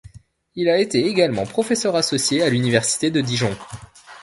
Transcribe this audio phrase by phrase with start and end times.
[0.55, 3.55] Il a été également professeur associé à l’Université de Dijon.